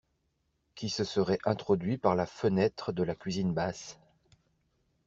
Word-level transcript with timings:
Qui 0.73 0.89
se 0.89 1.03
seraient 1.03 1.37
introduits 1.45 1.99
par 1.99 2.15
la 2.15 2.25
fenêtre 2.25 2.91
de 2.91 3.03
la 3.03 3.13
cuisine 3.13 3.53
basse. 3.53 3.99